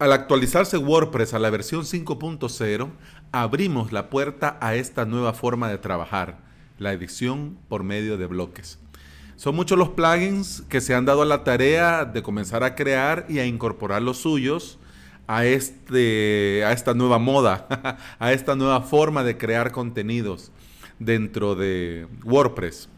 Al 0.00 0.14
actualizarse 0.14 0.78
WordPress 0.78 1.34
a 1.34 1.38
la 1.38 1.50
versión 1.50 1.82
5.0, 1.82 2.88
abrimos 3.32 3.92
la 3.92 4.08
puerta 4.08 4.56
a 4.62 4.74
esta 4.74 5.04
nueva 5.04 5.34
forma 5.34 5.68
de 5.68 5.76
trabajar, 5.76 6.38
la 6.78 6.94
edición 6.94 7.58
por 7.68 7.82
medio 7.82 8.16
de 8.16 8.24
bloques. 8.24 8.78
Son 9.36 9.54
muchos 9.54 9.76
los 9.76 9.90
plugins 9.90 10.62
que 10.70 10.80
se 10.80 10.94
han 10.94 11.04
dado 11.04 11.20
a 11.20 11.26
la 11.26 11.44
tarea 11.44 12.06
de 12.06 12.22
comenzar 12.22 12.64
a 12.64 12.76
crear 12.76 13.26
y 13.28 13.40
a 13.40 13.44
incorporar 13.44 14.00
los 14.00 14.16
suyos 14.16 14.78
a, 15.26 15.44
este, 15.44 16.64
a 16.64 16.72
esta 16.72 16.94
nueva 16.94 17.18
moda, 17.18 17.98
a 18.18 18.32
esta 18.32 18.56
nueva 18.56 18.80
forma 18.80 19.22
de 19.22 19.36
crear 19.36 19.70
contenidos 19.70 20.50
dentro 20.98 21.56
de 21.56 22.08
WordPress. 22.24 22.88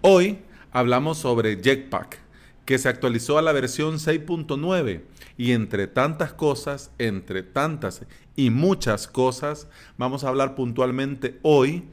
Hoy 0.00 0.38
hablamos 0.72 1.18
sobre 1.18 1.62
Jetpack, 1.62 2.18
que 2.66 2.78
se 2.78 2.88
actualizó 2.88 3.38
a 3.38 3.42
la 3.42 3.52
versión 3.52 3.94
6.9 3.94 5.02
y 5.38 5.52
entre 5.52 5.86
tantas 5.86 6.32
cosas, 6.32 6.90
entre 6.98 7.42
tantas 7.42 8.02
y 8.34 8.50
muchas 8.50 9.06
cosas, 9.06 9.68
vamos 9.96 10.24
a 10.24 10.28
hablar 10.28 10.56
puntualmente 10.56 11.38
hoy 11.42 11.84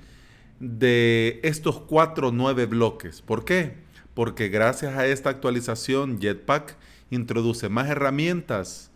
de 0.59 1.39
estos 1.43 1.79
cuatro 1.79 2.31
nueve 2.31 2.65
bloques. 2.65 3.21
¿Por 3.21 3.45
qué? 3.45 3.75
Porque 4.15 4.49
gracias 4.49 4.97
a 4.97 5.05
esta 5.05 5.29
actualización 5.29 6.19
Jetpack 6.19 6.75
introduce 7.11 7.69
más 7.69 7.89
herramientas 7.89 8.89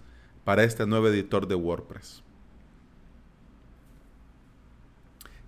para 0.44 0.64
este 0.64 0.88
nuevo 0.88 1.08
editor 1.08 1.48
de 1.48 1.56
WordPress. 1.56 2.24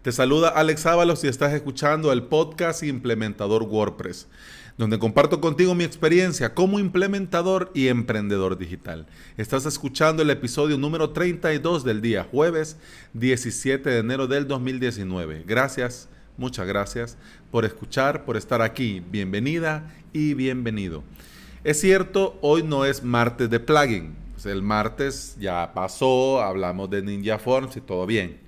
Te 0.04 0.12
saluda 0.12 0.50
Alex 0.50 0.86
Ábalos 0.86 1.24
y 1.24 1.28
estás 1.28 1.54
escuchando 1.54 2.12
el 2.12 2.24
podcast 2.24 2.84
Implementador 2.84 3.64
WordPress 3.64 4.28
donde 4.80 4.98
comparto 4.98 5.42
contigo 5.42 5.76
mi 5.76 5.84
experiencia 5.84 6.54
como 6.54 6.80
implementador 6.80 7.70
y 7.74 7.90
emprendedor 7.90 8.58
digital. 8.58 9.08
Estás 9.36 9.66
escuchando 9.66 10.24
el 10.24 10.30
episodio 10.30 10.78
número 10.78 11.10
32 11.10 11.84
del 11.84 12.02
día 12.02 12.24
jueves 12.24 12.78
17 13.12 13.90
de 13.90 14.00
enero 14.00 14.26
del 14.28 14.48
2019. 14.48 15.44
Gracias, 15.46 16.08
muchas 16.38 16.66
gracias 16.66 17.18
por 17.52 17.66
escuchar, 17.66 18.24
por 18.24 18.38
estar 18.38 18.62
aquí. 18.62 19.04
Bienvenida 19.12 19.94
y 20.14 20.34
bienvenido. 20.34 21.04
Es 21.66 21.82
cierto, 21.82 22.40
hoy 22.40 22.64
no 22.64 22.86
es 22.86 23.04
martes 23.04 23.50
de 23.50 23.60
plugin. 23.60 24.16
Pues 24.32 24.46
el 24.46 24.62
martes 24.62 25.36
ya 25.42 25.74
pasó, 25.74 26.42
hablamos 26.42 26.90
de 26.90 27.02
Ninja 27.02 27.38
Forms 27.38 27.76
y 27.76 27.82
todo 27.82 28.06
bien. 28.06 28.40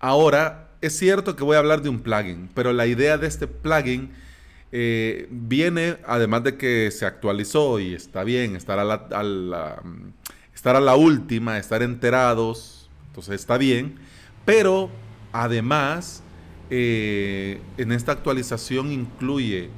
Ahora, 0.00 0.68
es 0.82 0.98
cierto 0.98 1.34
que 1.34 1.44
voy 1.44 1.56
a 1.56 1.60
hablar 1.60 1.80
de 1.80 1.88
un 1.88 2.00
plugin, 2.00 2.50
pero 2.52 2.74
la 2.74 2.86
idea 2.86 3.16
de 3.16 3.26
este 3.26 3.46
plugin 3.46 4.10
eh, 4.72 5.28
viene, 5.30 5.98
además 6.06 6.44
de 6.44 6.56
que 6.56 6.90
se 6.90 7.04
actualizó 7.04 7.78
y 7.78 7.94
está 7.94 8.24
bien, 8.24 8.56
estar 8.56 8.78
a 8.78 8.84
la, 8.84 9.80
la 10.80 10.96
última, 10.96 11.58
estar 11.58 11.82
enterados, 11.82 12.88
entonces 13.08 13.34
está 13.34 13.58
bien, 13.58 13.96
pero 14.46 14.88
además 15.32 16.22
eh, 16.70 17.60
en 17.76 17.92
esta 17.92 18.12
actualización 18.12 18.90
incluye 18.92 19.68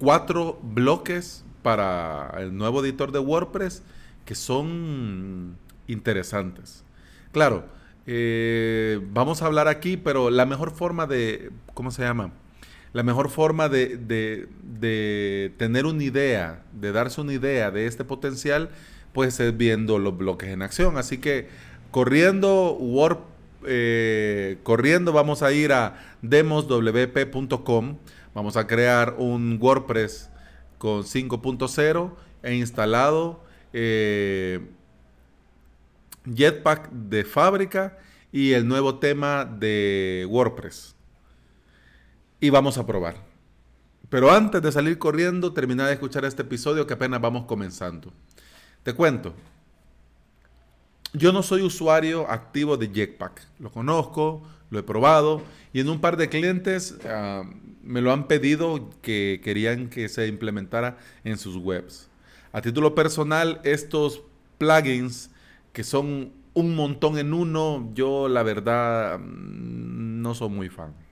cuatro 0.00 0.58
bloques 0.60 1.44
para 1.62 2.34
el 2.38 2.56
nuevo 2.56 2.84
editor 2.84 3.12
de 3.12 3.20
WordPress 3.20 3.84
que 4.24 4.34
son 4.34 5.56
interesantes. 5.86 6.82
Claro, 7.30 7.66
eh, 8.06 9.00
vamos 9.12 9.42
a 9.42 9.46
hablar 9.46 9.68
aquí, 9.68 9.96
pero 9.96 10.30
la 10.30 10.44
mejor 10.44 10.72
forma 10.72 11.06
de, 11.06 11.50
¿cómo 11.72 11.92
se 11.92 12.02
llama? 12.02 12.32
La 12.94 13.02
mejor 13.02 13.28
forma 13.28 13.68
de, 13.68 14.48
tener 15.58 15.84
una 15.84 16.02
idea, 16.02 16.62
de 16.72 16.92
darse 16.92 17.20
una 17.20 17.32
idea 17.32 17.72
de 17.72 17.86
este 17.86 18.04
potencial, 18.04 18.70
pues 19.12 19.40
es 19.40 19.56
viendo 19.56 19.98
los 19.98 20.16
bloques 20.16 20.48
en 20.48 20.62
acción. 20.62 20.96
Así 20.96 21.18
que 21.18 21.48
corriendo, 21.90 22.78
eh, 23.66 24.58
corriendo 24.62 25.12
vamos 25.12 25.42
a 25.42 25.52
ir 25.52 25.72
a 25.72 25.96
demoswp.com, 26.22 27.96
vamos 28.32 28.56
a 28.56 28.66
crear 28.68 29.16
un 29.18 29.58
WordPress 29.60 30.30
con 30.78 31.02
5.0 31.02 32.12
e 32.44 32.54
instalado 32.54 33.42
eh, 33.72 34.60
Jetpack 36.32 36.90
de 36.92 37.24
fábrica 37.24 37.98
y 38.30 38.52
el 38.52 38.68
nuevo 38.68 39.00
tema 39.00 39.44
de 39.44 40.28
WordPress 40.30 40.93
y 42.44 42.50
vamos 42.50 42.76
a 42.76 42.84
probar. 42.84 43.14
Pero 44.10 44.30
antes 44.30 44.60
de 44.60 44.70
salir 44.70 44.98
corriendo, 44.98 45.54
terminar 45.54 45.86
de 45.86 45.94
escuchar 45.94 46.26
este 46.26 46.42
episodio 46.42 46.86
que 46.86 46.92
apenas 46.92 47.18
vamos 47.18 47.46
comenzando. 47.46 48.12
Te 48.82 48.92
cuento. 48.92 49.32
Yo 51.14 51.32
no 51.32 51.42
soy 51.42 51.62
usuario 51.62 52.30
activo 52.30 52.76
de 52.76 52.90
Jetpack. 52.92 53.48
Lo 53.60 53.72
conozco, 53.72 54.42
lo 54.68 54.78
he 54.78 54.82
probado 54.82 55.40
y 55.72 55.80
en 55.80 55.88
un 55.88 56.02
par 56.02 56.18
de 56.18 56.28
clientes 56.28 56.96
ah, 57.08 57.44
me 57.82 58.02
lo 58.02 58.12
han 58.12 58.28
pedido 58.28 58.90
que 59.00 59.40
querían 59.42 59.88
que 59.88 60.10
se 60.10 60.26
implementara 60.26 60.98
en 61.24 61.38
sus 61.38 61.56
webs. 61.56 62.10
A 62.52 62.60
título 62.60 62.94
personal, 62.94 63.58
estos 63.64 64.20
plugins 64.58 65.30
que 65.72 65.82
son 65.82 66.30
un 66.52 66.76
montón 66.76 67.16
en 67.16 67.32
uno, 67.32 67.90
yo 67.94 68.28
la 68.28 68.42
verdad 68.42 69.18
mm, 69.18 70.20
no 70.20 70.34
soy 70.34 70.50
muy 70.50 70.68
fan. 70.68 71.03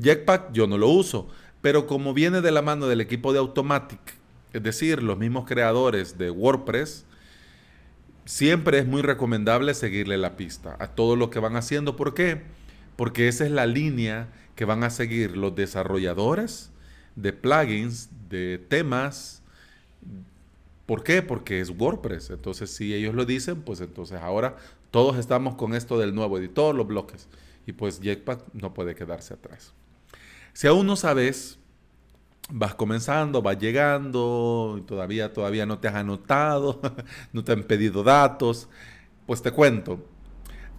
Jetpack 0.00 0.52
yo 0.52 0.66
no 0.66 0.78
lo 0.78 0.88
uso, 0.88 1.28
pero 1.62 1.86
como 1.86 2.14
viene 2.14 2.40
de 2.40 2.52
la 2.52 2.62
mano 2.62 2.86
del 2.86 3.00
equipo 3.00 3.32
de 3.32 3.38
Automatic, 3.38 4.00
es 4.52 4.62
decir, 4.62 5.02
los 5.02 5.18
mismos 5.18 5.46
creadores 5.46 6.18
de 6.18 6.30
WordPress, 6.30 7.04
siempre 8.24 8.78
es 8.78 8.86
muy 8.86 9.02
recomendable 9.02 9.72
seguirle 9.74 10.18
la 10.18 10.36
pista 10.36 10.76
a 10.78 10.88
todo 10.88 11.16
lo 11.16 11.30
que 11.30 11.38
van 11.38 11.56
haciendo. 11.56 11.96
¿Por 11.96 12.14
qué? 12.14 12.42
Porque 12.96 13.28
esa 13.28 13.44
es 13.44 13.50
la 13.50 13.66
línea 13.66 14.28
que 14.54 14.64
van 14.64 14.84
a 14.84 14.90
seguir 14.90 15.36
los 15.36 15.54
desarrolladores 15.54 16.70
de 17.14 17.32
plugins, 17.32 18.10
de 18.28 18.58
temas. 18.58 19.42
¿Por 20.86 21.02
qué? 21.02 21.22
Porque 21.22 21.60
es 21.60 21.70
WordPress. 21.70 22.30
Entonces, 22.30 22.70
si 22.70 22.94
ellos 22.94 23.14
lo 23.14 23.24
dicen, 23.24 23.62
pues 23.62 23.80
entonces 23.80 24.20
ahora 24.20 24.56
todos 24.90 25.16
estamos 25.16 25.54
con 25.56 25.74
esto 25.74 25.98
del 25.98 26.14
nuevo 26.14 26.38
editor, 26.38 26.74
los 26.74 26.86
bloques. 26.86 27.28
Y 27.66 27.72
pues 27.72 28.00
Jetpack 28.00 28.42
no 28.54 28.72
puede 28.72 28.94
quedarse 28.94 29.34
atrás. 29.34 29.72
Si 30.56 30.66
aún 30.66 30.86
no 30.86 30.96
sabes, 30.96 31.58
vas 32.48 32.74
comenzando, 32.74 33.42
vas 33.42 33.58
llegando, 33.58 34.82
todavía, 34.86 35.30
todavía 35.30 35.66
no 35.66 35.80
te 35.80 35.88
has 35.88 35.96
anotado, 35.96 36.80
no 37.34 37.44
te 37.44 37.52
han 37.52 37.64
pedido 37.64 38.02
datos, 38.02 38.66
pues 39.26 39.42
te 39.42 39.50
cuento. 39.50 40.02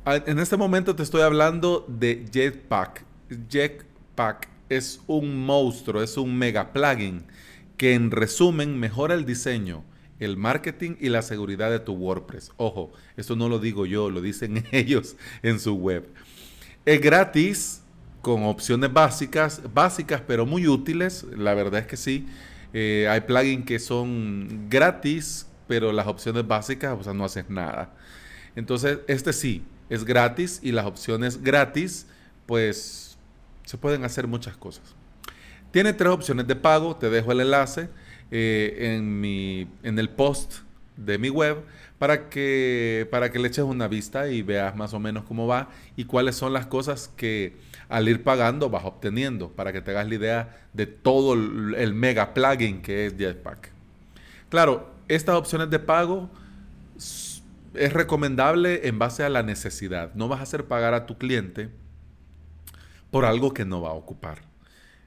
En 0.03 0.39
este 0.39 0.57
momento 0.57 0.95
te 0.95 1.03
estoy 1.03 1.21
hablando 1.21 1.85
de 1.87 2.25
Jetpack. 2.33 3.05
Jetpack 3.47 4.49
es 4.67 4.99
un 5.05 5.45
monstruo, 5.45 6.01
es 6.01 6.17
un 6.17 6.35
mega 6.35 6.73
plugin 6.73 7.27
que 7.77 7.93
en 7.93 8.09
resumen 8.09 8.79
mejora 8.79 9.13
el 9.13 9.27
diseño, 9.27 9.83
el 10.19 10.37
marketing 10.37 10.95
y 10.99 11.09
la 11.09 11.21
seguridad 11.21 11.69
de 11.69 11.81
tu 11.81 11.93
WordPress. 11.93 12.51
Ojo, 12.57 12.93
esto 13.15 13.35
no 13.35 13.47
lo 13.47 13.59
digo 13.59 13.85
yo, 13.85 14.09
lo 14.09 14.21
dicen 14.21 14.65
ellos 14.71 15.17
en 15.43 15.59
su 15.59 15.75
web. 15.75 16.09
Es 16.83 16.99
gratis, 16.99 17.83
con 18.27 18.43
opciones 18.43 18.91
básicas, 18.91 19.61
básicas 19.73 20.21
pero 20.27 20.45
muy 20.45 20.67
útiles, 20.67 21.25
la 21.37 21.53
verdad 21.53 21.79
es 21.79 21.87
que 21.87 21.95
sí. 21.95 22.27
Eh, 22.73 23.07
hay 23.09 23.21
plugins 23.21 23.65
que 23.65 23.79
son 23.79 24.67
gratis, 24.69 25.47
pero 25.65 25.93
las 25.93 26.07
opciones 26.07 26.45
básicas, 26.45 26.97
o 26.99 27.01
sea, 27.01 27.13
no 27.13 27.23
hacen 27.23 27.45
nada. 27.47 27.95
Entonces, 28.53 28.99
este 29.07 29.31
sí, 29.31 29.63
es 29.89 30.03
gratis 30.03 30.59
y 30.61 30.73
las 30.73 30.85
opciones 30.85 31.41
gratis, 31.41 32.05
pues 32.45 33.17
se 33.63 33.77
pueden 33.77 34.03
hacer 34.03 34.27
muchas 34.27 34.57
cosas. 34.57 34.93
Tiene 35.71 35.93
tres 35.93 36.11
opciones 36.11 36.47
de 36.47 36.57
pago, 36.57 36.97
te 36.97 37.09
dejo 37.09 37.31
el 37.31 37.39
enlace 37.39 37.87
eh, 38.29 38.93
en, 38.97 39.21
mi, 39.21 39.69
en 39.83 39.97
el 39.99 40.09
post 40.09 40.55
de 40.97 41.17
mi 41.17 41.29
web 41.29 41.63
para 41.97 42.27
que, 42.27 43.07
para 43.09 43.31
que 43.31 43.39
le 43.39 43.47
eches 43.47 43.63
una 43.63 43.87
vista 43.87 44.27
y 44.27 44.41
veas 44.41 44.75
más 44.75 44.93
o 44.93 44.99
menos 44.99 45.23
cómo 45.23 45.47
va 45.47 45.69
y 45.95 46.03
cuáles 46.03 46.35
son 46.35 46.51
las 46.51 46.65
cosas 46.65 47.09
que 47.15 47.55
al 47.89 48.09
ir 48.09 48.23
pagando 48.23 48.69
vas 48.69 48.85
obteniendo 48.85 49.51
para 49.51 49.71
que 49.71 49.81
te 49.81 49.91
hagas 49.91 50.07
la 50.07 50.15
idea 50.15 50.67
de 50.73 50.85
todo 50.85 51.33
el, 51.33 51.93
mega 51.93 52.33
plugin 52.33 52.81
que 52.81 53.07
es 53.07 53.17
Jetpack. 53.17 53.71
Claro, 54.49 54.89
estas 55.07 55.35
opciones 55.35 55.69
de 55.69 55.79
pago 55.79 56.29
es 56.97 57.93
recomendable 57.93 58.87
en 58.87 58.99
base 58.99 59.23
a 59.23 59.29
la 59.29 59.43
necesidad. 59.43 60.13
No 60.15 60.27
vas 60.27 60.39
a 60.39 60.43
hacer 60.43 60.65
pagar 60.65 60.93
a 60.93 61.05
tu 61.05 61.17
cliente 61.17 61.69
por 63.11 63.25
algo 63.25 63.53
que 63.53 63.65
no 63.65 63.81
va 63.81 63.89
a 63.89 63.93
ocupar. 63.93 64.39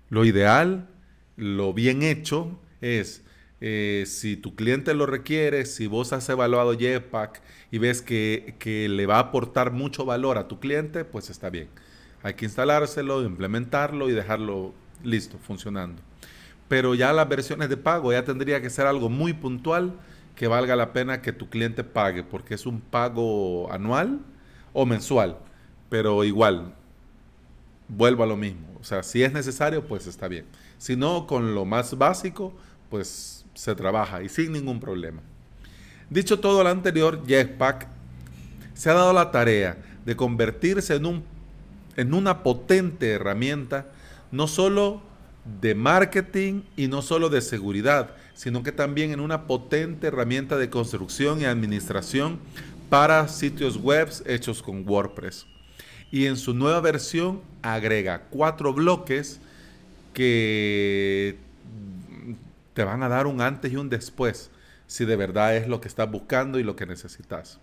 Lo 0.08 0.24
ideal, 0.24 0.88
lo 1.36 1.72
bien 1.72 2.02
hecho 2.02 2.58
es 2.80 3.22
eh, 3.60 4.04
si 4.06 4.36
tu 4.36 4.54
cliente 4.54 4.94
lo 4.94 5.04
requiere, 5.04 5.66
si 5.66 5.86
vos 5.86 6.12
has 6.12 6.28
evaluado 6.28 6.76
Jetpack 6.76 7.42
y 7.70 7.78
ves 7.78 8.00
que, 8.00 8.54
que 8.58 8.88
le 8.88 9.06
va 9.06 9.16
a 9.16 9.20
aportar 9.20 9.70
mucho 9.70 10.06
valor 10.06 10.38
a 10.38 10.48
tu 10.48 10.60
cliente, 10.60 11.04
pues 11.04 11.28
está 11.28 11.50
bien. 11.50 11.68
Hay 12.22 12.34
que 12.34 12.44
instalárselo, 12.44 13.22
implementarlo 13.22 14.08
y 14.08 14.12
dejarlo 14.12 14.74
listo, 15.02 15.38
funcionando. 15.38 16.02
Pero 16.68 16.94
ya 16.94 17.12
las 17.12 17.28
versiones 17.28 17.68
de 17.68 17.76
pago 17.76 18.12
ya 18.12 18.24
tendría 18.24 18.60
que 18.60 18.70
ser 18.70 18.86
algo 18.86 19.08
muy 19.08 19.32
puntual 19.32 19.94
que 20.36 20.46
valga 20.46 20.76
la 20.76 20.92
pena 20.92 21.20
que 21.20 21.32
tu 21.32 21.48
cliente 21.48 21.84
pague, 21.84 22.22
porque 22.22 22.54
es 22.54 22.66
un 22.66 22.80
pago 22.80 23.70
anual 23.72 24.20
o 24.72 24.86
mensual, 24.86 25.38
pero 25.88 26.24
igual, 26.24 26.74
vuelvo 27.88 28.22
a 28.22 28.26
lo 28.26 28.36
mismo. 28.36 28.68
O 28.80 28.84
sea, 28.84 29.02
si 29.02 29.22
es 29.22 29.32
necesario, 29.32 29.86
pues 29.86 30.06
está 30.06 30.28
bien. 30.28 30.46
Si 30.78 30.96
no, 30.96 31.26
con 31.26 31.54
lo 31.54 31.64
más 31.64 31.96
básico, 31.98 32.54
pues 32.88 33.44
se 33.54 33.74
trabaja 33.74 34.22
y 34.22 34.28
sin 34.28 34.52
ningún 34.52 34.80
problema. 34.80 35.20
Dicho 36.08 36.40
todo 36.40 36.62
lo 36.62 36.70
anterior, 36.70 37.22
Jetpack 37.26 37.86
se 38.72 38.90
ha 38.90 38.94
dado 38.94 39.12
la 39.12 39.30
tarea 39.30 39.76
de 40.04 40.16
convertirse 40.16 40.94
en, 40.94 41.06
un, 41.06 41.24
en 41.96 42.14
una 42.14 42.42
potente 42.42 43.10
herramienta, 43.10 43.86
no 44.30 44.46
solo 44.46 45.02
de 45.60 45.74
marketing 45.74 46.62
y 46.76 46.88
no 46.88 47.02
solo 47.02 47.28
de 47.28 47.40
seguridad, 47.40 48.10
sino 48.34 48.62
que 48.62 48.72
también 48.72 49.12
en 49.12 49.20
una 49.20 49.46
potente 49.46 50.06
herramienta 50.06 50.56
de 50.56 50.70
construcción 50.70 51.40
y 51.40 51.44
administración 51.44 52.38
para 52.88 53.28
sitios 53.28 53.76
web 53.76 54.10
hechos 54.26 54.62
con 54.62 54.88
WordPress. 54.88 55.46
Y 56.10 56.26
en 56.26 56.36
su 56.36 56.54
nueva 56.54 56.80
versión 56.80 57.40
agrega 57.62 58.22
cuatro 58.30 58.72
bloques 58.72 59.40
que 60.12 61.36
te 62.74 62.84
van 62.84 63.02
a 63.02 63.08
dar 63.08 63.26
un 63.26 63.40
antes 63.40 63.72
y 63.72 63.76
un 63.76 63.88
después, 63.88 64.50
si 64.86 65.04
de 65.04 65.16
verdad 65.16 65.56
es 65.56 65.68
lo 65.68 65.80
que 65.80 65.88
estás 65.88 66.10
buscando 66.10 66.58
y 66.58 66.62
lo 66.62 66.76
que 66.76 66.86
necesitas. 66.86 67.60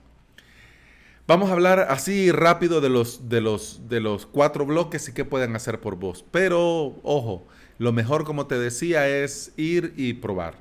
Vamos 1.27 1.49
a 1.49 1.53
hablar 1.53 1.87
así 1.89 2.31
rápido 2.31 2.79
de 2.79 2.87
los, 2.87 3.27
de 3.27 3.41
los, 3.41 3.89
de 3.89 3.99
los 3.99 4.25
cuatro 4.25 4.65
bloques 4.65 5.09
y 5.09 5.13
qué 5.13 5.25
pueden 5.25 5.57
hacer 5.57 5.81
por 5.81 5.97
vos. 5.97 6.23
Pero, 6.31 6.95
ojo, 7.03 7.45
lo 7.79 7.91
mejor, 7.91 8.23
como 8.23 8.47
te 8.47 8.57
decía, 8.57 9.09
es 9.09 9.51
ir 9.57 9.93
y 9.97 10.13
probar. 10.13 10.55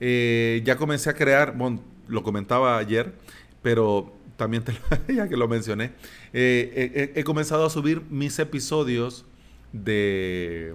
Eh, 0.00 0.62
ya 0.64 0.76
comencé 0.76 1.10
a 1.10 1.14
crear, 1.14 1.54
bueno, 1.54 1.82
lo 2.08 2.22
comentaba 2.22 2.78
ayer, 2.78 3.12
pero 3.62 4.10
también 4.38 4.64
ya 5.14 5.28
que 5.28 5.36
lo 5.36 5.48
mencioné, 5.48 5.92
eh, 6.32 7.12
he 7.14 7.22
comenzado 7.24 7.66
a 7.66 7.70
subir 7.70 8.00
mis 8.08 8.38
episodios 8.38 9.26
de 9.72 10.74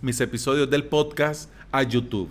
mis 0.00 0.20
episodios 0.20 0.70
del 0.70 0.84
podcast 0.84 1.50
a 1.72 1.82
YouTube. 1.82 2.30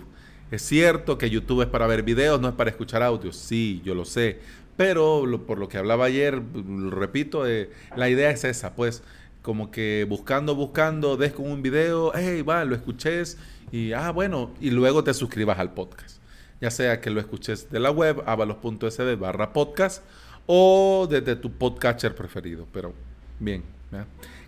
Es 0.50 0.62
cierto 0.62 1.18
que 1.18 1.28
YouTube 1.28 1.62
es 1.62 1.68
para 1.68 1.86
ver 1.86 2.02
videos, 2.02 2.40
no 2.40 2.48
es 2.48 2.54
para 2.54 2.70
escuchar 2.70 3.02
audios. 3.02 3.36
Sí, 3.36 3.82
yo 3.84 3.94
lo 3.94 4.04
sé. 4.04 4.38
Pero 4.76 5.24
por 5.46 5.58
lo 5.58 5.68
que 5.68 5.78
hablaba 5.78 6.04
ayer, 6.04 6.40
lo 6.54 6.90
repito, 6.90 7.46
eh, 7.46 7.70
la 7.96 8.08
idea 8.08 8.30
es 8.30 8.44
esa, 8.44 8.74
pues 8.74 9.02
como 9.42 9.70
que 9.70 10.04
buscando, 10.08 10.54
buscando, 10.54 11.16
des 11.16 11.32
con 11.32 11.50
un 11.50 11.62
video, 11.62 12.12
hey, 12.14 12.42
va, 12.42 12.64
lo 12.64 12.74
escuches 12.74 13.38
y, 13.72 13.92
ah, 13.92 14.10
bueno, 14.10 14.50
y 14.60 14.70
luego 14.70 15.02
te 15.02 15.14
suscribas 15.14 15.58
al 15.58 15.72
podcast. 15.72 16.18
Ya 16.60 16.70
sea 16.70 17.00
que 17.00 17.10
lo 17.10 17.20
escuches 17.20 17.70
de 17.70 17.80
la 17.80 17.90
web, 17.90 18.22
avalos.sd 18.26 19.16
barra 19.18 19.52
podcast, 19.52 20.02
o 20.46 21.06
desde 21.08 21.36
tu 21.36 21.52
podcatcher 21.52 22.14
preferido. 22.14 22.66
Pero, 22.72 22.92
bien. 23.38 23.62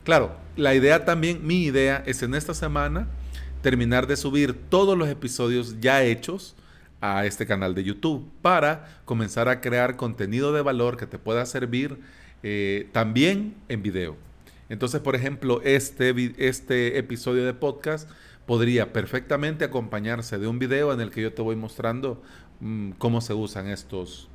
Claro, 0.05 0.33
la 0.57 0.75
idea 0.75 1.05
también, 1.05 1.47
mi 1.47 1.65
idea 1.65 2.03
es 2.07 2.23
en 2.23 2.35
esta 2.35 2.55
semana 2.55 3.09
terminar 3.63 4.07
de 4.07 4.17
subir 4.17 4.55
todos 4.69 4.97
los 4.97 5.09
episodios 5.09 5.81
ya 5.81 6.03
hechos 6.03 6.55
a 7.01 7.27
este 7.27 7.47
canal 7.47 7.75
de 7.75 7.85
YouTube 7.85 8.29
para 8.43 9.01
comenzar 9.05 9.49
a 9.49 9.61
crear 9.61 9.97
contenido 9.97 10.53
de 10.53 10.63
valor 10.63 10.97
que 10.97 11.07
te 11.07 11.19
pueda 11.19 11.47
servir 11.47 11.99
eh, 12.43 12.89
también 12.93 13.55
en 13.69 13.83
video. 13.83 14.17
Entonces, 14.69 15.01
por 15.01 15.17
ejemplo, 15.17 15.61
este, 15.63 16.15
este 16.39 16.99
episodio 16.99 17.45
de 17.45 17.55
podcast 17.55 18.09
podría 18.47 18.93
perfectamente 18.93 19.65
acompañarse 19.65 20.39
de 20.39 20.47
un 20.47 20.59
video 20.59 20.93
en 20.93 21.01
el 21.01 21.11
que 21.11 21.23
yo 21.23 21.33
te 21.33 21.43
voy 21.43 21.57
mostrando 21.57 22.23
mm, 22.61 22.93
cómo 22.93 23.21
se 23.21 23.35
usan 23.35 23.69
estos, 23.69 24.29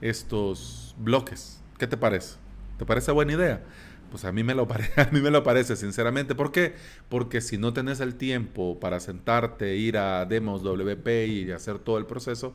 estos 0.00 0.94
bloques. 0.98 1.60
¿Qué 1.78 1.86
te 1.86 1.96
parece? 1.96 2.36
¿Te 2.78 2.84
parece 2.84 3.12
buena 3.12 3.32
idea? 3.32 3.62
Pues 4.12 4.26
a 4.26 4.30
mí, 4.30 4.44
me 4.44 4.54
lo 4.54 4.68
a 4.96 5.08
mí 5.10 5.22
me 5.22 5.30
lo 5.30 5.42
parece, 5.42 5.74
sinceramente. 5.74 6.34
¿Por 6.34 6.52
qué? 6.52 6.74
Porque 7.08 7.40
si 7.40 7.56
no 7.56 7.72
tenés 7.72 7.98
el 8.00 8.14
tiempo 8.16 8.78
para 8.78 9.00
sentarte, 9.00 9.76
ir 9.76 9.96
a 9.96 10.26
Demos 10.26 10.62
WP 10.62 11.08
y 11.28 11.50
hacer 11.50 11.78
todo 11.78 11.96
el 11.96 12.04
proceso, 12.04 12.54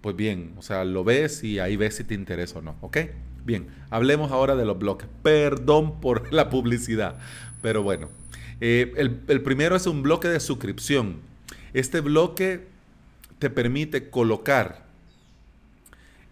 pues 0.00 0.16
bien, 0.16 0.54
o 0.58 0.62
sea, 0.62 0.84
lo 0.84 1.04
ves 1.04 1.44
y 1.44 1.60
ahí 1.60 1.76
ves 1.76 1.94
si 1.94 2.04
te 2.04 2.14
interesa 2.14 2.58
o 2.58 2.62
no, 2.62 2.74
¿ok? 2.80 2.98
Bien, 3.44 3.68
hablemos 3.90 4.32
ahora 4.32 4.56
de 4.56 4.64
los 4.64 4.76
bloques. 4.76 5.08
Perdón 5.22 6.00
por 6.00 6.32
la 6.32 6.50
publicidad, 6.50 7.16
pero 7.62 7.84
bueno. 7.84 8.08
Eh, 8.60 8.92
el, 8.96 9.42
primero 9.42 9.76
es 9.76 9.86
un 9.86 10.02
bloque 10.02 10.26
de 10.26 10.40
suscripción. 10.40 11.20
Este 11.74 12.00
bloque 12.00 12.66
te 13.38 13.50
permite 13.50 14.10
colocar 14.10 14.84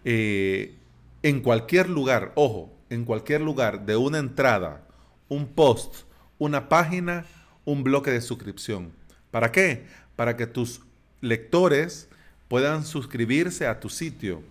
eh, 0.03 0.75
en 1.23 1.39
cualquier 1.39 1.87
lugar, 1.89 2.33
ojo, 2.35 2.76
en 2.89 3.05
cualquier 3.05 3.41
lugar 3.41 3.85
de 3.85 3.95
una 3.95 4.17
entrada, 4.17 4.81
un 5.29 5.47
post, 5.47 6.03
una 6.37 6.69
página, 6.69 7.25
un 7.65 7.83
bloque 7.83 8.11
de 8.11 8.21
suscripción. 8.21 8.91
¿Para 9.31 9.51
qué? 9.51 9.85
Para 10.15 10.37
que 10.37 10.47
tus 10.47 10.81
lectores 11.21 12.09
puedan 12.47 12.85
suscribirse 12.85 13.67
a 13.67 13.79
tu 13.79 13.89
sitio 13.89 14.41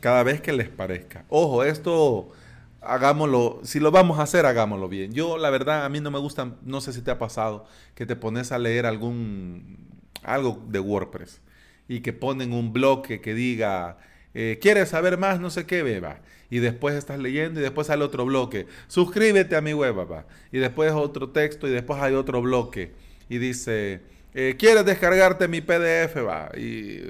cada 0.00 0.22
vez 0.22 0.40
que 0.40 0.52
les 0.52 0.68
parezca. 0.68 1.24
Ojo, 1.28 1.62
esto 1.62 2.32
hagámoslo, 2.80 3.60
si 3.62 3.78
lo 3.80 3.90
vamos 3.90 4.18
a 4.18 4.22
hacer, 4.22 4.46
hagámoslo 4.46 4.88
bien. 4.88 5.12
Yo, 5.12 5.38
la 5.38 5.50
verdad, 5.50 5.84
a 5.84 5.88
mí 5.88 6.00
no 6.00 6.10
me 6.10 6.18
gusta, 6.18 6.56
no 6.62 6.80
sé 6.80 6.92
si 6.92 7.02
te 7.02 7.10
ha 7.10 7.18
pasado, 7.18 7.66
que 7.94 8.06
te 8.06 8.16
pones 8.16 8.52
a 8.52 8.58
leer 8.58 8.86
algún, 8.86 9.78
algo 10.22 10.62
de 10.68 10.80
WordPress 10.80 11.40
y 11.88 12.00
que 12.00 12.12
ponen 12.12 12.52
un 12.52 12.72
bloque 12.72 13.20
que 13.20 13.34
diga, 13.34 13.98
eh, 14.34 14.58
¿quieres 14.60 14.90
saber 14.90 15.18
más? 15.18 15.40
No 15.40 15.50
sé 15.50 15.66
qué, 15.66 15.82
beba 15.82 16.20
y 16.52 16.58
después 16.58 16.94
estás 16.94 17.18
leyendo 17.18 17.60
y 17.60 17.62
después 17.62 17.86
sale 17.86 18.04
otro 18.04 18.26
bloque. 18.26 18.66
Suscríbete 18.86 19.56
a 19.56 19.62
mi 19.62 19.72
web, 19.72 19.96
papá. 19.96 20.26
Y 20.52 20.58
después 20.58 20.92
otro 20.92 21.30
texto 21.30 21.66
y 21.66 21.70
después 21.70 21.98
hay 22.02 22.12
otro 22.12 22.42
bloque. 22.42 22.92
Y 23.30 23.38
dice, 23.38 24.02
eh, 24.34 24.56
¿quieres 24.58 24.84
descargarte 24.84 25.48
mi 25.48 25.62
PDF? 25.62 26.14
Va? 26.18 26.50
Y, 26.54 27.00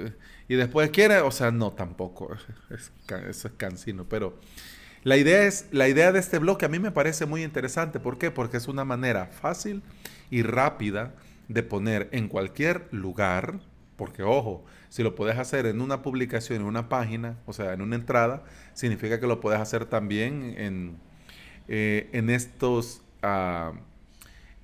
después 0.47 0.91
quieres, 0.91 1.23
o 1.23 1.33
sea, 1.33 1.51
no 1.51 1.73
tampoco. 1.73 2.37
eso 2.71 3.49
es 3.49 3.55
cansino, 3.57 4.07
pero... 4.09 4.39
La 5.03 5.17
idea, 5.17 5.43
es, 5.43 5.67
la 5.73 5.89
idea 5.89 6.13
de 6.13 6.21
este 6.21 6.39
bloque 6.39 6.65
a 6.65 6.69
mí 6.69 6.79
me 6.79 6.93
parece 6.93 7.27
muy 7.27 7.43
interesante. 7.43 7.99
¿Por 7.99 8.19
qué? 8.19 8.31
Porque 8.31 8.59
es 8.59 8.69
una 8.69 8.85
manera 8.85 9.27
fácil 9.27 9.83
y 10.31 10.45
rápida 10.45 11.17
de 11.49 11.65
poner 11.65 12.09
en 12.13 12.29
cualquier 12.29 12.87
lugar, 12.93 13.59
porque 14.03 14.25
ojo, 14.25 14.65
si 14.89 15.05
lo 15.05 15.15
puedes 15.15 15.39
hacer 15.39 15.65
en 15.65 15.81
una 15.81 16.03
publicación, 16.03 16.63
en 16.63 16.67
una 16.67 16.89
página, 16.89 17.39
o 17.47 17.53
sea, 17.53 17.73
en 17.73 17.83
una 17.83 17.95
entrada, 17.95 18.43
significa 18.75 19.21
que 19.21 19.29
lo 19.29 19.39
puedes 19.39 19.61
hacer 19.61 19.87
también 19.87 20.57
en, 20.59 20.97
eh, 21.69 22.11
en 22.13 22.29
estos, 22.29 23.01
uh, 23.23 23.77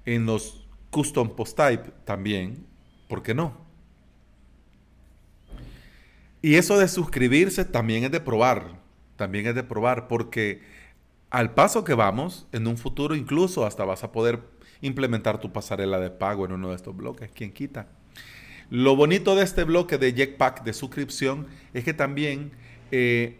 en 0.04 0.26
los 0.26 0.66
custom 0.90 1.36
post 1.36 1.56
type 1.56 1.92
también, 2.04 2.66
¿por 3.06 3.22
qué 3.22 3.32
no? 3.32 3.56
Y 6.42 6.56
eso 6.56 6.76
de 6.80 6.88
suscribirse 6.88 7.64
también 7.64 8.02
es 8.02 8.10
de 8.10 8.18
probar, 8.18 8.80
también 9.14 9.46
es 9.46 9.54
de 9.54 9.62
probar, 9.62 10.08
porque 10.08 10.62
al 11.30 11.54
paso 11.54 11.84
que 11.84 11.94
vamos, 11.94 12.48
en 12.50 12.66
un 12.66 12.76
futuro 12.76 13.14
incluso 13.14 13.64
hasta 13.64 13.84
vas 13.84 14.02
a 14.02 14.10
poder 14.10 14.40
implementar 14.80 15.38
tu 15.38 15.52
pasarela 15.52 16.00
de 16.00 16.10
pago 16.10 16.44
en 16.44 16.50
uno 16.50 16.70
de 16.70 16.74
estos 16.74 16.96
bloques, 16.96 17.30
¿quién 17.32 17.52
quita? 17.52 17.86
Lo 18.70 18.96
bonito 18.96 19.34
de 19.34 19.44
este 19.44 19.64
bloque 19.64 19.96
de 19.96 20.12
Jetpack 20.12 20.62
de 20.62 20.74
suscripción 20.74 21.46
es 21.72 21.84
que 21.84 21.94
también 21.94 22.52
eh, 22.90 23.38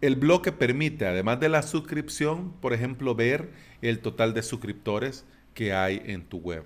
el 0.00 0.16
bloque 0.16 0.50
permite, 0.50 1.06
además 1.06 1.40
de 1.40 1.50
la 1.50 1.62
suscripción, 1.62 2.52
por 2.60 2.72
ejemplo, 2.72 3.14
ver 3.14 3.50
el 3.82 3.98
total 3.98 4.32
de 4.32 4.42
suscriptores 4.42 5.26
que 5.52 5.74
hay 5.74 6.00
en 6.06 6.24
tu 6.24 6.38
web. 6.38 6.64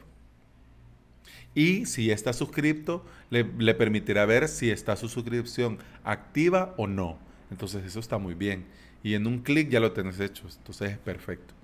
Y 1.53 1.87
si 1.87 2.11
está 2.13 2.33
suscripto, 2.33 3.05
le, 3.31 3.45
le, 3.59 3.75
permitirá 3.75 4.25
ver 4.25 4.47
si 4.47 4.71
está 4.71 4.95
su 4.95 5.09
suscripción 5.09 5.79
activa 6.05 6.75
o 6.77 6.87
no. 6.87 7.19
Entonces 7.51 7.85
eso 7.85 7.99
está 7.99 8.19
muy 8.19 8.35
bien. 8.35 8.67
Y 9.03 9.15
en 9.15 9.27
un 9.27 9.41
clic 9.41 9.69
ya 9.69 9.81
lo 9.81 9.93
tenés 9.93 10.21
hecho. 10.21 10.45
Entonces 10.59 10.93
es 10.93 10.99
perfecto. 10.99 11.55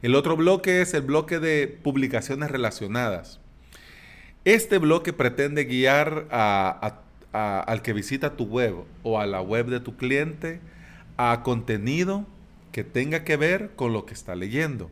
El 0.00 0.14
otro 0.14 0.36
bloque 0.36 0.80
es 0.80 0.94
el 0.94 1.02
bloque 1.02 1.38
de 1.38 1.66
publicaciones 1.68 2.50
relacionadas. 2.50 3.41
Este 4.44 4.78
bloque 4.78 5.12
pretende 5.12 5.64
guiar 5.64 6.26
al 6.30 7.82
que 7.82 7.92
visita 7.92 8.36
tu 8.36 8.44
web 8.44 8.74
o 9.04 9.20
a 9.20 9.26
la 9.26 9.40
web 9.40 9.66
de 9.66 9.78
tu 9.78 9.96
cliente 9.96 10.60
a 11.16 11.42
contenido 11.44 12.26
que 12.72 12.82
tenga 12.82 13.22
que 13.22 13.36
ver 13.36 13.70
con 13.76 13.92
lo 13.92 14.04
que 14.04 14.14
está 14.14 14.34
leyendo. 14.34 14.90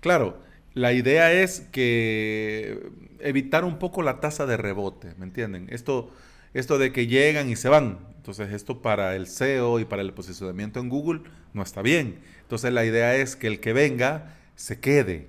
Claro, 0.00 0.38
la 0.74 0.92
idea 0.92 1.32
es 1.32 1.60
que 1.72 2.90
evitar 3.18 3.64
un 3.64 3.78
poco 3.78 4.02
la 4.02 4.20
tasa 4.20 4.46
de 4.46 4.56
rebote, 4.56 5.14
¿me 5.18 5.24
entienden? 5.24 5.66
Esto, 5.70 6.10
esto 6.54 6.78
de 6.78 6.92
que 6.92 7.08
llegan 7.08 7.50
y 7.50 7.56
se 7.56 7.68
van. 7.68 7.98
Entonces 8.16 8.52
esto 8.52 8.82
para 8.82 9.16
el 9.16 9.26
SEO 9.26 9.80
y 9.80 9.84
para 9.84 10.02
el 10.02 10.12
posicionamiento 10.12 10.78
en 10.78 10.88
Google 10.88 11.22
no 11.54 11.62
está 11.62 11.82
bien. 11.82 12.20
Entonces 12.42 12.72
la 12.72 12.84
idea 12.84 13.16
es 13.16 13.34
que 13.34 13.48
el 13.48 13.58
que 13.58 13.72
venga 13.72 14.36
se 14.54 14.78
quede 14.78 15.26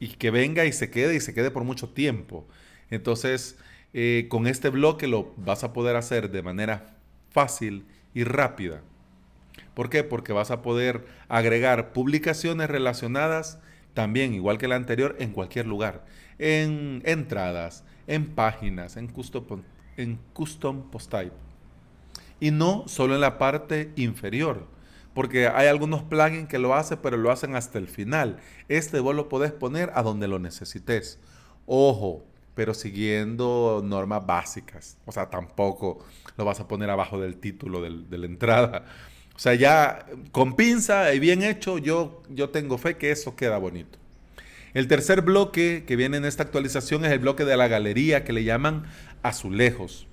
y 0.00 0.08
que 0.08 0.30
venga 0.30 0.64
y 0.64 0.72
se 0.72 0.90
quede 0.90 1.16
y 1.16 1.20
se 1.20 1.34
quede 1.34 1.50
por 1.50 1.64
mucho 1.64 1.88
tiempo. 1.90 2.46
Entonces, 2.90 3.56
Eh, 3.96 4.26
con 4.28 4.48
este 4.48 4.70
bloque 4.70 5.06
lo 5.06 5.32
vas 5.36 5.62
a 5.62 5.72
poder 5.72 5.94
hacer 5.94 6.30
de 6.32 6.42
manera 6.42 6.96
fácil 7.30 7.86
y 8.12 8.24
rápida. 8.24 8.82
¿Por 9.74 9.88
qué? 9.88 10.02
Porque 10.02 10.32
vas 10.32 10.50
a 10.50 10.62
poder 10.62 11.06
agregar 11.28 11.92
publicaciones 11.92 12.68
relacionadas 12.68 13.60
también, 13.94 14.34
igual 14.34 14.58
que 14.58 14.66
la 14.66 14.74
anterior, 14.74 15.14
en 15.20 15.30
cualquier 15.32 15.66
lugar. 15.66 16.04
En 16.38 17.02
entradas, 17.04 17.84
en 18.08 18.26
páginas, 18.34 18.96
en 18.96 19.06
custom, 19.06 19.62
en 19.96 20.18
custom 20.32 20.90
post 20.90 21.10
type. 21.12 21.36
Y 22.40 22.50
no 22.50 22.84
solo 22.88 23.14
en 23.14 23.20
la 23.20 23.38
parte 23.38 23.92
inferior. 23.94 24.66
Porque 25.14 25.48
hay 25.48 25.68
algunos 25.68 26.02
plugins 26.02 26.48
que 26.48 26.58
lo 26.58 26.74
hacen, 26.74 26.98
pero 27.02 27.16
lo 27.16 27.30
hacen 27.30 27.54
hasta 27.54 27.78
el 27.78 27.88
final. 27.88 28.40
Este 28.68 29.00
vos 29.00 29.14
lo 29.14 29.28
podés 29.28 29.52
poner 29.52 29.92
a 29.94 30.02
donde 30.02 30.28
lo 30.28 30.38
necesites. 30.38 31.18
Ojo, 31.66 32.24
pero 32.54 32.74
siguiendo 32.74 33.82
normas 33.84 34.26
básicas. 34.26 34.98
O 35.06 35.12
sea, 35.12 35.30
tampoco 35.30 36.04
lo 36.36 36.44
vas 36.44 36.60
a 36.60 36.68
poner 36.68 36.90
abajo 36.90 37.20
del 37.20 37.36
título 37.36 37.80
de 37.80 38.18
la 38.18 38.26
entrada. 38.26 38.84
O 39.34 39.38
sea, 39.38 39.54
ya 39.54 40.06
con 40.30 40.54
pinza 40.54 41.12
y 41.12 41.18
bien 41.18 41.42
hecho, 41.42 41.78
yo, 41.78 42.22
yo 42.28 42.50
tengo 42.50 42.78
fe 42.78 42.96
que 42.96 43.10
eso 43.10 43.34
queda 43.34 43.58
bonito. 43.58 43.98
El 44.74 44.88
tercer 44.88 45.22
bloque 45.22 45.84
que 45.86 45.96
viene 45.96 46.16
en 46.16 46.24
esta 46.24 46.42
actualización 46.42 47.04
es 47.04 47.12
el 47.12 47.20
bloque 47.20 47.44
de 47.44 47.56
la 47.56 47.68
galería 47.68 48.24
que 48.24 48.32
le 48.32 48.44
llaman 48.44 48.84
azulejos. 49.22 50.06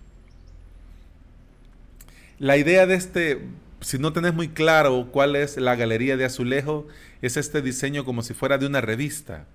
La 2.39 2.57
idea 2.57 2.87
de 2.87 2.95
este, 2.95 3.47
si 3.81 3.99
no 3.99 4.13
tenés 4.13 4.33
muy 4.33 4.49
claro 4.49 5.09
cuál 5.11 5.35
es 5.35 5.57
la 5.57 5.75
galería 5.75 6.17
de 6.17 6.25
azulejo, 6.25 6.87
es 7.21 7.37
este 7.37 7.61
diseño 7.61 8.05
como 8.05 8.21
si 8.21 8.33
fuera 8.33 8.57
de 8.57 8.65
una 8.65 8.81
revista, 8.81 9.47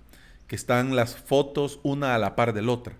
que 0.47 0.55
están 0.55 0.95
las 0.95 1.15
fotos 1.15 1.79
una 1.83 2.15
a 2.15 2.17
la 2.17 2.35
par 2.35 2.53
de 2.53 2.61
la 2.61 2.71
otra. 2.71 2.95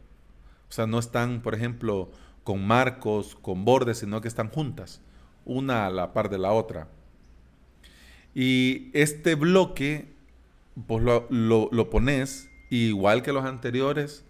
O 0.70 0.74
sea, 0.74 0.88
no 0.88 1.00
están, 1.00 1.42
por 1.42 1.56
ejemplo, 1.56 2.12
con 2.44 2.66
marcos, 2.66 3.36
con 3.42 3.64
bordes, 3.64 4.00
sino 4.00 4.20
que 4.22 4.28
están 4.28 4.50
juntas 4.50 5.02
una 5.48 5.88
a 5.88 5.90
la 5.90 6.14
par 6.14 6.30
de 6.30 6.38
la 6.38 6.52
otra. 6.52 6.88
Y 8.36 8.92
este 8.94 9.34
bloque, 9.34 10.14
pues 10.86 11.04
lo, 11.04 11.90
pones 11.90 12.50
igual 12.70 13.24
que 13.24 13.32
los 13.32 13.46
anteriores, 13.46 14.24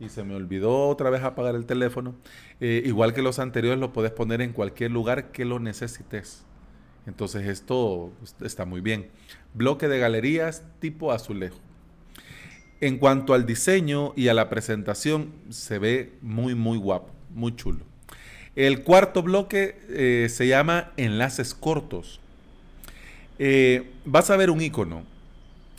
y 0.00 0.08
se 0.08 0.24
me 0.24 0.34
olvidó 0.34 0.88
otra 0.88 1.10
vez 1.10 1.22
apagar 1.22 1.54
el 1.54 1.66
teléfono, 1.66 2.14
eh, 2.60 2.82
igual 2.86 3.12
que 3.12 3.22
los 3.22 3.38
anteriores 3.38 3.78
lo 3.78 3.92
puedes 3.92 4.10
poner 4.10 4.40
en 4.40 4.52
cualquier 4.52 4.90
lugar 4.90 5.30
que 5.30 5.44
lo 5.44 5.60
necesites. 5.60 6.44
Entonces 7.06 7.46
esto 7.46 8.12
está 8.42 8.64
muy 8.64 8.80
bien. 8.80 9.10
Bloque 9.52 9.88
de 9.88 9.98
galerías 9.98 10.64
tipo 10.80 11.12
azulejo. 11.12 11.58
En 12.80 12.96
cuanto 12.96 13.34
al 13.34 13.44
diseño 13.44 14.14
y 14.16 14.28
a 14.28 14.34
la 14.34 14.48
presentación, 14.48 15.32
se 15.50 15.78
ve 15.78 16.14
muy, 16.22 16.54
muy 16.54 16.78
guapo, 16.78 17.10
muy 17.28 17.54
chulo. 17.54 17.84
El 18.56 18.82
cuarto 18.82 19.22
bloque 19.22 19.78
eh, 19.90 20.28
se 20.30 20.48
llama 20.48 20.92
enlaces 20.96 21.54
cortos. 21.54 22.20
Eh, 23.38 23.90
vas 24.06 24.30
a 24.30 24.36
ver 24.36 24.50
un 24.50 24.60
icono 24.60 25.04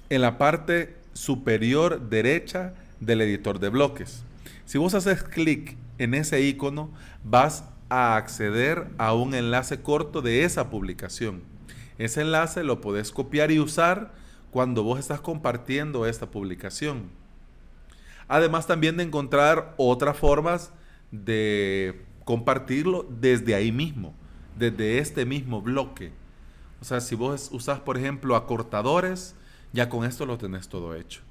en 0.09 0.21
la 0.21 0.37
parte 0.37 0.95
superior 1.13 2.09
derecha 2.09 2.73
del 3.01 3.19
editor 3.19 3.59
de 3.59 3.67
bloques. 3.67 4.23
Si 4.63 4.77
vos 4.77 4.93
haces 4.93 5.23
clic 5.23 5.75
en 5.97 6.13
ese 6.13 6.41
icono, 6.41 6.91
vas 7.25 7.65
a 7.89 8.15
acceder 8.15 8.87
a 8.97 9.13
un 9.13 9.33
enlace 9.33 9.81
corto 9.81 10.21
de 10.21 10.45
esa 10.45 10.69
publicación. 10.69 11.43
Ese 11.97 12.21
enlace 12.21 12.63
lo 12.63 12.79
podés 12.79 13.11
copiar 13.11 13.51
y 13.51 13.59
usar 13.59 14.13
cuando 14.49 14.83
vos 14.83 14.99
estás 14.99 15.19
compartiendo 15.19 16.05
esta 16.05 16.31
publicación. 16.31 17.09
Además 18.27 18.65
también 18.65 18.95
de 18.95 19.03
encontrar 19.03 19.73
otras 19.77 20.15
formas 20.17 20.71
de 21.11 22.05
compartirlo 22.23 23.05
desde 23.09 23.55
ahí 23.55 23.71
mismo, 23.71 24.13
desde 24.57 24.99
este 24.99 25.25
mismo 25.25 25.61
bloque. 25.61 26.13
O 26.79 26.85
sea, 26.85 27.01
si 27.01 27.15
vos 27.15 27.49
usas, 27.51 27.81
por 27.81 27.97
ejemplo, 27.97 28.35
acortadores, 28.35 29.35
ya 29.73 29.89
con 29.89 30.05
esto 30.05 30.25
lo 30.25 30.37
tenés 30.37 30.69
todo 30.69 30.95
hecho. 30.95 31.21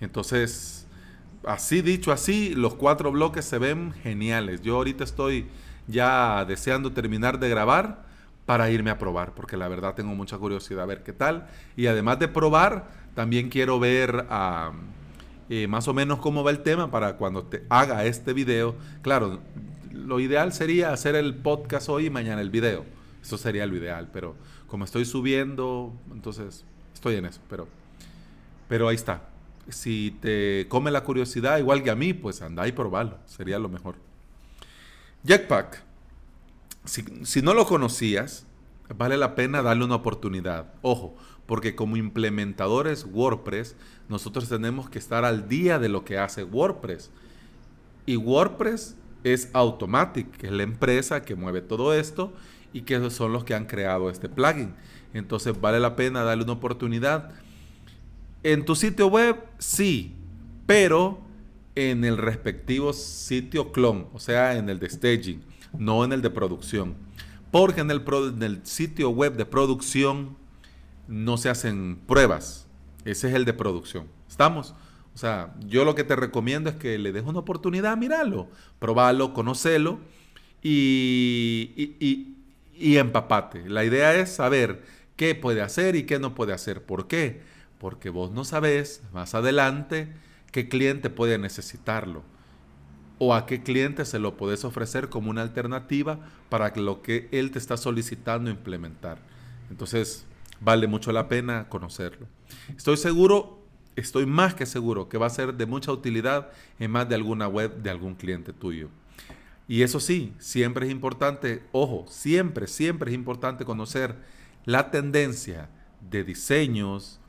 Entonces, 0.00 0.86
así 1.44 1.82
dicho 1.82 2.12
así, 2.12 2.54
los 2.54 2.74
cuatro 2.74 3.12
bloques 3.12 3.44
se 3.44 3.58
ven 3.58 3.92
geniales. 4.02 4.62
Yo 4.62 4.76
ahorita 4.76 5.04
estoy 5.04 5.46
ya 5.86 6.44
deseando 6.44 6.92
terminar 6.92 7.38
de 7.38 7.48
grabar 7.48 8.04
para 8.46 8.70
irme 8.70 8.90
a 8.90 8.98
probar, 8.98 9.32
porque 9.32 9.56
la 9.56 9.68
verdad 9.68 9.94
tengo 9.94 10.14
mucha 10.14 10.36
curiosidad 10.38 10.82
a 10.82 10.86
ver 10.86 11.02
qué 11.02 11.12
tal. 11.12 11.48
Y 11.76 11.86
además 11.86 12.18
de 12.18 12.28
probar, 12.28 12.88
también 13.14 13.48
quiero 13.48 13.78
ver 13.78 14.26
eh, 15.48 15.66
más 15.68 15.88
o 15.88 15.94
menos 15.94 16.18
cómo 16.18 16.42
va 16.42 16.50
el 16.50 16.60
tema 16.60 16.90
para 16.90 17.16
cuando 17.16 17.44
te 17.44 17.64
haga 17.68 18.04
este 18.04 18.32
video. 18.32 18.74
Claro, 19.02 19.40
lo 19.92 20.20
ideal 20.20 20.52
sería 20.52 20.92
hacer 20.92 21.14
el 21.14 21.34
podcast 21.34 21.88
hoy 21.88 22.06
y 22.06 22.10
mañana 22.10 22.40
el 22.40 22.50
video. 22.50 22.84
Eso 23.22 23.36
sería 23.36 23.66
lo 23.66 23.76
ideal, 23.76 24.08
pero 24.12 24.34
como 24.66 24.84
estoy 24.84 25.04
subiendo, 25.04 25.92
entonces 26.12 26.64
estoy 26.94 27.16
en 27.16 27.26
eso, 27.26 27.40
pero, 27.48 27.68
pero 28.68 28.88
ahí 28.88 28.96
está. 28.96 29.29
Si 29.70 30.16
te 30.20 30.66
come 30.68 30.90
la 30.90 31.04
curiosidad, 31.04 31.58
igual 31.58 31.82
que 31.82 31.90
a 31.90 31.96
mí, 31.96 32.12
pues 32.12 32.42
anda 32.42 32.66
y 32.66 32.72
probalo, 32.72 33.18
sería 33.26 33.58
lo 33.58 33.68
mejor. 33.68 33.96
Jetpack, 35.24 35.82
si, 36.84 37.04
si 37.24 37.42
no 37.42 37.54
lo 37.54 37.66
conocías, 37.66 38.46
vale 38.96 39.16
la 39.16 39.34
pena 39.34 39.62
darle 39.62 39.84
una 39.84 39.96
oportunidad. 39.96 40.72
Ojo, 40.82 41.14
porque 41.46 41.74
como 41.74 41.96
implementadores 41.96 43.04
WordPress, 43.10 43.76
nosotros 44.08 44.48
tenemos 44.48 44.88
que 44.88 44.98
estar 44.98 45.24
al 45.24 45.48
día 45.48 45.78
de 45.78 45.88
lo 45.88 46.04
que 46.04 46.18
hace 46.18 46.44
WordPress. 46.44 47.10
Y 48.06 48.16
WordPress 48.16 48.96
es 49.24 49.50
Automatic, 49.52 50.30
que 50.36 50.46
es 50.46 50.52
la 50.52 50.62
empresa 50.62 51.22
que 51.22 51.34
mueve 51.34 51.60
todo 51.60 51.92
esto 51.94 52.32
y 52.72 52.82
que 52.82 53.10
son 53.10 53.32
los 53.32 53.44
que 53.44 53.54
han 53.54 53.66
creado 53.66 54.10
este 54.10 54.28
plugin. 54.28 54.74
Entonces 55.12 55.60
vale 55.60 55.80
la 55.80 55.96
pena 55.96 56.22
darle 56.22 56.44
una 56.44 56.54
oportunidad. 56.54 57.32
En 58.42 58.64
tu 58.64 58.74
sitio 58.74 59.06
web, 59.08 59.36
sí, 59.58 60.14
pero 60.66 61.20
en 61.74 62.04
el 62.04 62.16
respectivo 62.16 62.92
sitio 62.92 63.72
clon, 63.72 64.08
o 64.12 64.18
sea, 64.18 64.56
en 64.56 64.68
el 64.68 64.78
de 64.78 64.88
staging, 64.88 65.42
no 65.78 66.04
en 66.04 66.12
el 66.12 66.22
de 66.22 66.30
producción. 66.30 66.94
Porque 67.50 67.80
en 67.80 67.90
el, 67.90 68.60
sitio 68.64 69.10
web 69.10 69.36
de 69.36 69.44
producción 69.44 70.36
no 71.08 71.36
se 71.36 71.48
hacen 71.48 71.98
pruebas. 72.06 72.66
Ese 73.04 73.28
es 73.28 73.34
el 73.34 73.44
de 73.44 73.52
producción. 73.52 74.06
¿Estamos? 74.28 74.74
O 75.14 75.18
sea, 75.18 75.54
yo 75.66 75.84
lo 75.84 75.94
que 75.94 76.04
te 76.04 76.14
recomiendo 76.14 76.70
es 76.70 76.76
que 76.76 76.98
le 76.98 77.12
des 77.12 77.24
una 77.24 77.40
oportunidad, 77.40 77.96
míralo, 77.96 78.48
probalo, 78.78 79.34
conocelo 79.34 79.98
y, 80.62 82.36
empapate. 82.78 83.68
La 83.68 83.84
idea 83.84 84.14
es 84.14 84.30
saber 84.30 84.84
qué 85.16 85.34
puede 85.34 85.62
hacer 85.62 85.96
y 85.96 86.04
qué 86.04 86.20
no 86.20 86.34
puede 86.34 86.52
hacer. 86.52 86.84
¿Por 86.84 87.08
qué? 87.08 87.42
Porque 87.80 88.10
vos 88.10 88.30
no 88.30 88.44
sabes 88.44 89.02
más 89.12 89.34
adelante 89.34 90.12
qué 90.52 90.68
cliente 90.68 91.10
puede 91.10 91.38
necesitarlo 91.38 92.22
o 93.18 93.34
a 93.34 93.44
qué 93.46 93.64
cliente 93.64 94.04
se 94.04 94.20
lo 94.20 94.36
puedes 94.36 94.64
ofrecer 94.64 95.08
como 95.08 95.30
una 95.30 95.42
alternativa 95.42 96.20
para 96.48 96.72
lo 96.76 97.02
que 97.02 97.28
él 97.32 97.50
te 97.50 97.58
está 97.58 97.76
solicitando 97.76 98.50
implementar. 98.50 99.18
Entonces, 99.68 100.24
vale 100.60 100.86
mucho 100.86 101.10
la 101.10 101.28
pena 101.28 101.68
conocerlo. 101.68 102.28
Estoy 102.76 102.96
seguro 102.96 103.60
estoy 103.96 104.26
más 104.26 104.54
que 104.54 104.66
seguro 104.66 105.08
que 105.08 105.18
va 105.18 105.26
a 105.26 105.30
ser 105.30 105.54
de 105.54 105.66
mucha 105.66 105.92
utilidad 105.92 106.50
en 106.78 106.90
más 106.90 107.08
de 107.08 107.14
alguna 107.14 107.48
web 107.48 107.82
de 107.82 107.90
algún 107.90 108.14
cliente 108.14 108.52
tuyo. 108.52 108.88
Y 109.68 109.82
eso 109.82 110.00
sí, 110.00 110.34
siempre 110.38 110.86
es 110.86 110.92
importante, 110.92 111.62
ojo, 111.72 112.06
siempre, 112.08 112.66
siempre 112.66 113.10
es 113.10 113.14
importante 113.14 113.64
conocer 113.64 114.16
la 114.64 114.90
tendencia 114.90 115.68
de 116.10 116.24
diseños, 116.24 117.19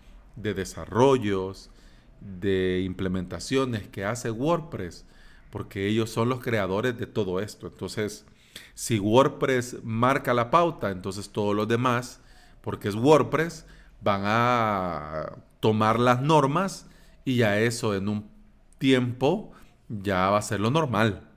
de 0.41 0.53
desarrollos, 0.53 1.69
de 2.19 2.81
implementaciones 2.85 3.87
que 3.87 4.05
hace 4.05 4.31
WordPress, 4.31 5.05
porque 5.49 5.87
ellos 5.87 6.09
son 6.09 6.29
los 6.29 6.39
creadores 6.39 6.97
de 6.97 7.07
todo 7.07 7.39
esto. 7.39 7.67
Entonces, 7.67 8.25
si 8.73 8.99
WordPress 8.99 9.77
marca 9.83 10.33
la 10.33 10.51
pauta, 10.51 10.91
entonces 10.91 11.29
todos 11.29 11.55
los 11.55 11.67
demás, 11.67 12.21
porque 12.61 12.87
es 12.87 12.95
WordPress, 12.95 13.65
van 14.01 14.21
a 14.25 15.37
tomar 15.59 15.99
las 15.99 16.21
normas 16.21 16.87
y 17.25 17.37
ya 17.37 17.59
eso 17.59 17.95
en 17.95 18.09
un 18.09 18.29
tiempo 18.77 19.51
ya 19.89 20.29
va 20.29 20.37
a 20.37 20.41
ser 20.41 20.59
lo 20.59 20.71
normal. 20.71 21.30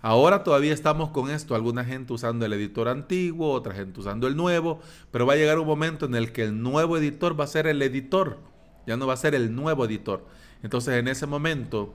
Ahora 0.00 0.44
todavía 0.44 0.72
estamos 0.72 1.10
con 1.10 1.28
esto, 1.28 1.56
alguna 1.56 1.84
gente 1.84 2.12
usando 2.12 2.46
el 2.46 2.52
editor 2.52 2.88
antiguo, 2.88 3.50
otra 3.52 3.74
gente 3.74 3.98
usando 3.98 4.28
el 4.28 4.36
nuevo, 4.36 4.80
pero 5.10 5.26
va 5.26 5.32
a 5.32 5.36
llegar 5.36 5.58
un 5.58 5.66
momento 5.66 6.06
en 6.06 6.14
el 6.14 6.32
que 6.32 6.44
el 6.44 6.62
nuevo 6.62 6.96
editor 6.96 7.38
va 7.38 7.44
a 7.44 7.48
ser 7.48 7.66
el 7.66 7.82
editor, 7.82 8.38
ya 8.86 8.96
no 8.96 9.08
va 9.08 9.14
a 9.14 9.16
ser 9.16 9.34
el 9.34 9.54
nuevo 9.54 9.84
editor. 9.84 10.24
Entonces 10.62 10.94
en 10.94 11.08
ese 11.08 11.26
momento, 11.26 11.94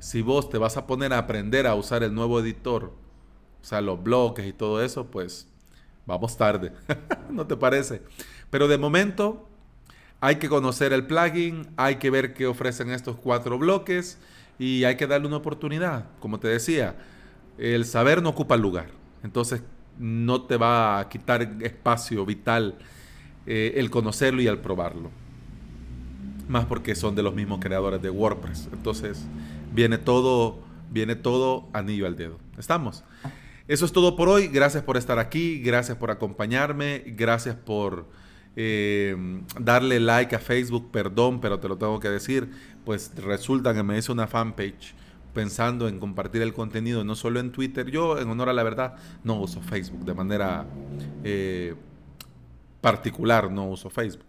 si 0.00 0.22
vos 0.22 0.50
te 0.50 0.58
vas 0.58 0.76
a 0.76 0.88
poner 0.88 1.12
a 1.12 1.18
aprender 1.18 1.68
a 1.68 1.76
usar 1.76 2.02
el 2.02 2.12
nuevo 2.12 2.40
editor, 2.40 2.92
o 3.62 3.64
sea, 3.64 3.80
los 3.80 4.02
bloques 4.02 4.44
y 4.44 4.52
todo 4.52 4.82
eso, 4.82 5.06
pues 5.06 5.46
vamos 6.04 6.36
tarde, 6.36 6.72
¿no 7.30 7.46
te 7.46 7.56
parece? 7.56 8.02
Pero 8.50 8.66
de 8.66 8.76
momento 8.76 9.48
hay 10.20 10.36
que 10.36 10.48
conocer 10.48 10.92
el 10.92 11.06
plugin, 11.06 11.68
hay 11.76 11.96
que 11.96 12.10
ver 12.10 12.34
qué 12.34 12.48
ofrecen 12.48 12.90
estos 12.90 13.16
cuatro 13.16 13.56
bloques. 13.56 14.18
y 14.58 14.84
hay 14.84 14.96
que 14.96 15.06
darle 15.06 15.26
una 15.28 15.36
oportunidad. 15.36 16.06
Como 16.18 16.40
te 16.40 16.48
decía, 16.48 16.96
el 17.58 17.84
saber 17.84 18.22
no 18.22 18.30
ocupa 18.30 18.56
lugar. 18.56 18.88
Entonces 19.22 19.62
no 19.98 20.42
te 20.42 20.56
va 20.56 21.00
a 21.00 21.08
quitar 21.08 21.42
espacio 21.60 22.24
vital 22.26 22.76
eh, 23.46 23.74
el 23.76 23.90
conocerlo 23.90 24.42
y 24.42 24.46
el 24.46 24.58
probarlo. 24.58 25.10
Más 26.48 26.64
porque 26.66 26.94
son 26.94 27.14
de 27.14 27.22
los 27.22 27.34
mismos 27.34 27.60
creadores 27.60 28.02
de 28.02 28.10
WordPress. 28.10 28.68
Entonces 28.72 29.24
viene 29.72 29.98
todo, 29.98 30.58
viene 30.90 31.16
todo 31.16 31.68
anillo 31.72 32.06
al 32.06 32.16
dedo. 32.16 32.38
¿Estamos? 32.58 33.04
Eso 33.68 33.84
es 33.84 33.92
todo 33.92 34.14
por 34.14 34.28
hoy. 34.28 34.48
Gracias 34.48 34.84
por 34.84 34.96
estar 34.96 35.18
aquí. 35.18 35.60
Gracias 35.60 35.96
por 35.96 36.10
acompañarme. 36.10 37.02
Gracias 37.06 37.56
por 37.56 38.06
eh, 38.54 39.16
darle 39.58 39.98
like 39.98 40.36
a 40.36 40.38
Facebook. 40.38 40.90
Perdón, 40.92 41.40
pero 41.40 41.58
te 41.58 41.68
lo 41.68 41.76
tengo 41.76 41.98
que 41.98 42.08
decir. 42.08 42.48
Pues 42.84 43.12
resulta 43.16 43.74
que 43.74 43.82
me 43.82 43.98
hice 43.98 44.12
una 44.12 44.28
fanpage 44.28 44.94
pensando 45.36 45.86
en 45.86 46.00
compartir 46.00 46.40
el 46.40 46.54
contenido, 46.54 47.04
no 47.04 47.14
solo 47.14 47.40
en 47.40 47.52
Twitter. 47.52 47.90
Yo, 47.90 48.18
en 48.18 48.26
honor 48.30 48.48
a 48.48 48.54
la 48.54 48.62
verdad, 48.62 48.94
no 49.22 49.38
uso 49.38 49.60
Facebook 49.60 50.02
de 50.06 50.14
manera 50.14 50.64
eh, 51.24 51.74
particular, 52.80 53.50
no 53.52 53.68
uso 53.68 53.90
Facebook. 53.90 54.24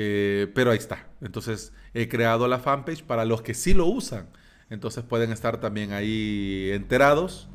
Eh, 0.00 0.46
pero 0.54 0.70
ahí 0.70 0.78
está. 0.78 1.08
Entonces, 1.20 1.72
he 1.92 2.08
creado 2.08 2.46
la 2.46 2.60
fanpage 2.60 3.02
para 3.02 3.24
los 3.24 3.42
que 3.42 3.52
sí 3.54 3.74
lo 3.74 3.86
usan. 3.86 4.28
Entonces 4.70 5.02
pueden 5.02 5.32
estar 5.32 5.58
también 5.60 5.92
ahí 5.92 6.70
enterados 6.72 7.48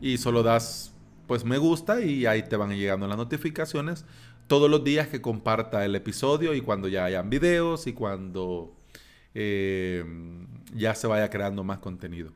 y 0.00 0.18
solo 0.18 0.42
das 0.42 0.94
pues 1.26 1.44
me 1.44 1.58
gusta 1.58 2.00
y 2.00 2.24
ahí 2.24 2.44
te 2.44 2.56
van 2.56 2.70
llegando 2.70 3.06
las 3.08 3.18
notificaciones 3.18 4.06
todos 4.46 4.70
los 4.70 4.84
días 4.84 5.08
que 5.08 5.20
comparta 5.20 5.84
el 5.84 5.94
episodio 5.96 6.54
y 6.54 6.60
cuando 6.60 6.88
ya 6.88 7.04
hayan 7.04 7.28
videos 7.28 7.86
y 7.88 7.92
cuando 7.92 8.75
eh, 9.38 10.02
ya 10.74 10.94
se 10.94 11.06
vaya 11.06 11.28
creando 11.28 11.62
más 11.62 11.78
contenido. 11.78 12.32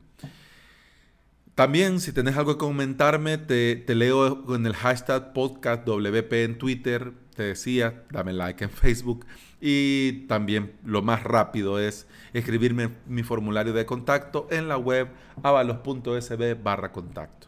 También, 1.55 1.99
si 1.99 2.13
tenés 2.13 2.37
algo 2.37 2.53
que 2.53 2.59
comentarme, 2.59 3.39
te, 3.39 3.83
leo 3.87 4.55
en 4.55 4.65
el 4.67 4.73
hashtag 4.73 5.33
podcastwp 5.33 6.33
en 6.33 6.57
Twitter. 6.59 7.11
Te 7.35 7.43
decía, 7.43 8.03
dame 8.11 8.33
like 8.33 8.63
en 8.63 8.69
Facebook. 8.69 9.25
Y 9.59 10.27
también 10.27 10.73
lo 10.85 11.01
más 11.01 11.23
rápido 11.23 11.79
es 11.79 12.07
escribirme 12.33 12.89
mi 13.07 13.23
formulario 13.23 13.73
de 13.73 13.85
contacto 13.85 14.47
en 14.51 14.67
la 14.67 14.77
web 14.77 15.09
avalos.sb 15.43 16.61
barra 16.61 16.91
contacto. 16.91 17.47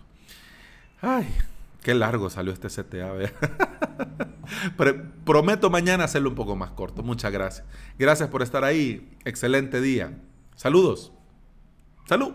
Ay, 1.00 1.28
qué 1.84 1.94
largo 1.94 2.30
salió 2.30 2.52
este 2.54 2.68
CTA. 2.70 3.14
prometo 5.26 5.70
mañana 5.70 6.06
hacerlo 6.06 6.30
un 6.30 6.36
poco 6.36 6.56
más 6.56 6.72
corto. 6.72 7.04
Muchas 7.04 7.32
gracias. 7.32 7.66
Gracias 8.00 8.30
por 8.30 8.42
estar 8.42 8.64
ahí. 8.64 9.16
Excelente 9.26 9.82
día. 9.82 10.18
Saludos. 10.56 11.12
Salud. 12.06 12.34